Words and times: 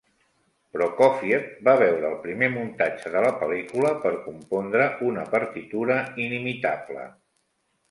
Prokófiev 0.77 1.43
va 1.67 1.75
veure 1.81 2.09
el 2.09 2.15
primer 2.23 2.49
muntatge 2.55 3.13
de 3.17 3.23
la 3.27 3.31
pel·lícula 3.43 3.93
per 4.07 4.15
compondre 4.25 4.89
una 5.11 5.29
partitura 5.37 6.01
inimitable. 6.27 7.09